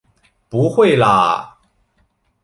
[0.49, 1.59] 不会啦！